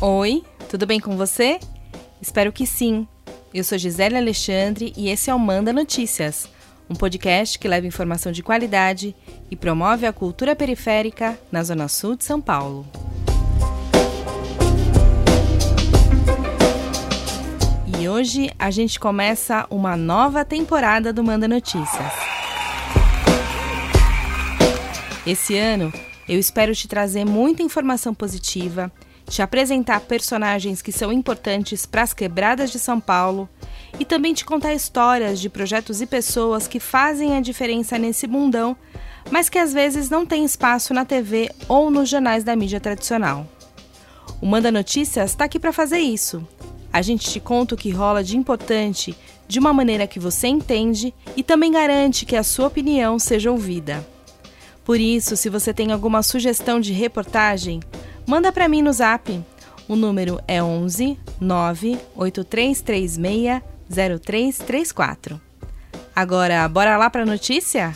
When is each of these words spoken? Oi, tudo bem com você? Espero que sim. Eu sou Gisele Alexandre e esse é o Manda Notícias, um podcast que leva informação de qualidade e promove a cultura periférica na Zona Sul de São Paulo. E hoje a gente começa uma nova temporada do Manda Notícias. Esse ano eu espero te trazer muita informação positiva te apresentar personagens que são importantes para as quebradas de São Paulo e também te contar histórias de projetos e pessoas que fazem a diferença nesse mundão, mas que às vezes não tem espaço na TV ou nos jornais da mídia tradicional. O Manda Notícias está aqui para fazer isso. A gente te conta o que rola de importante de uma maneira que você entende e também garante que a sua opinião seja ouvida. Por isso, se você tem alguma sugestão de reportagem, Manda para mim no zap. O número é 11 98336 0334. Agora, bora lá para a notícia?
Oi, 0.00 0.44
tudo 0.70 0.86
bem 0.86 1.00
com 1.00 1.16
você? 1.16 1.58
Espero 2.22 2.52
que 2.52 2.64
sim. 2.64 3.04
Eu 3.52 3.64
sou 3.64 3.76
Gisele 3.76 4.16
Alexandre 4.16 4.92
e 4.96 5.08
esse 5.08 5.28
é 5.28 5.34
o 5.34 5.40
Manda 5.40 5.72
Notícias, 5.72 6.48
um 6.88 6.94
podcast 6.94 7.58
que 7.58 7.66
leva 7.66 7.84
informação 7.84 8.30
de 8.30 8.40
qualidade 8.40 9.12
e 9.50 9.56
promove 9.56 10.06
a 10.06 10.12
cultura 10.12 10.54
periférica 10.54 11.36
na 11.50 11.64
Zona 11.64 11.88
Sul 11.88 12.14
de 12.14 12.22
São 12.22 12.40
Paulo. 12.40 12.86
E 17.98 18.08
hoje 18.08 18.52
a 18.56 18.70
gente 18.70 19.00
começa 19.00 19.66
uma 19.68 19.96
nova 19.96 20.44
temporada 20.44 21.12
do 21.12 21.24
Manda 21.24 21.48
Notícias. 21.48 22.12
Esse 25.26 25.58
ano 25.58 25.92
eu 26.28 26.38
espero 26.38 26.72
te 26.72 26.86
trazer 26.86 27.24
muita 27.24 27.64
informação 27.64 28.14
positiva 28.14 28.92
te 29.28 29.42
apresentar 29.42 30.00
personagens 30.00 30.80
que 30.80 30.90
são 30.90 31.12
importantes 31.12 31.84
para 31.84 32.02
as 32.02 32.14
quebradas 32.14 32.70
de 32.70 32.78
São 32.78 32.98
Paulo 32.98 33.48
e 33.98 34.04
também 34.04 34.32
te 34.32 34.44
contar 34.44 34.74
histórias 34.74 35.38
de 35.38 35.48
projetos 35.48 36.00
e 36.00 36.06
pessoas 36.06 36.66
que 36.66 36.80
fazem 36.80 37.36
a 37.36 37.40
diferença 37.40 37.98
nesse 37.98 38.26
mundão, 38.26 38.76
mas 39.30 39.48
que 39.48 39.58
às 39.58 39.72
vezes 39.72 40.08
não 40.08 40.24
tem 40.24 40.44
espaço 40.44 40.94
na 40.94 41.04
TV 41.04 41.50
ou 41.68 41.90
nos 41.90 42.08
jornais 42.08 42.42
da 42.42 42.56
mídia 42.56 42.80
tradicional. 42.80 43.46
O 44.40 44.46
Manda 44.46 44.70
Notícias 44.72 45.30
está 45.30 45.44
aqui 45.44 45.58
para 45.58 45.72
fazer 45.72 45.98
isso. 45.98 46.46
A 46.92 47.02
gente 47.02 47.30
te 47.30 47.38
conta 47.38 47.74
o 47.74 47.78
que 47.78 47.90
rola 47.90 48.24
de 48.24 48.36
importante 48.36 49.16
de 49.46 49.58
uma 49.58 49.72
maneira 49.72 50.06
que 50.06 50.18
você 50.18 50.46
entende 50.46 51.12
e 51.36 51.42
também 51.42 51.72
garante 51.72 52.24
que 52.24 52.36
a 52.36 52.42
sua 52.42 52.68
opinião 52.68 53.18
seja 53.18 53.50
ouvida. 53.50 54.06
Por 54.84 54.98
isso, 54.98 55.36
se 55.36 55.50
você 55.50 55.74
tem 55.74 55.92
alguma 55.92 56.22
sugestão 56.22 56.80
de 56.80 56.92
reportagem, 56.94 57.80
Manda 58.28 58.52
para 58.52 58.68
mim 58.68 58.82
no 58.82 58.92
zap. 58.92 59.42
O 59.88 59.96
número 59.96 60.38
é 60.46 60.62
11 60.62 61.18
98336 61.40 63.16
0334. 63.88 65.40
Agora, 66.14 66.68
bora 66.68 66.98
lá 66.98 67.08
para 67.08 67.22
a 67.22 67.26
notícia? 67.26 67.94